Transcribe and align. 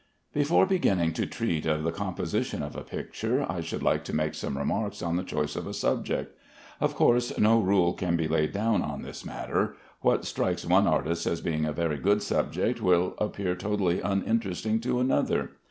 Before 0.33 0.65
beginning 0.65 1.13
to 1.13 1.27
treat 1.27 1.67
of 1.67 1.83
the 1.83 1.91
composition 1.91 2.63
of 2.63 2.75
a 2.75 2.81
picture, 2.81 3.45
I 3.47 3.61
should 3.61 3.83
like 3.83 4.03
to 4.05 4.15
make 4.15 4.33
some 4.33 4.57
remarks 4.57 5.03
on 5.03 5.15
the 5.15 5.21
choice 5.23 5.55
of 5.55 5.67
a 5.67 5.75
subject. 5.75 6.35
Of 6.79 6.95
course, 6.95 7.37
no 7.37 7.59
rule 7.59 7.93
can 7.93 8.15
be 8.15 8.27
laid 8.27 8.51
down 8.51 8.81
in 8.83 9.01
this 9.03 9.23
matter. 9.23 9.75
What 10.01 10.25
strikes 10.25 10.65
one 10.65 10.87
artist 10.87 11.27
as 11.27 11.39
being 11.39 11.65
a 11.65 11.71
very 11.71 11.99
good 11.99 12.23
subject 12.23 12.81
will 12.81 13.13
appear 13.19 13.53
totally 13.53 14.01
uninteresting 14.01 14.79
to 14.79 14.99
another. 14.99 15.51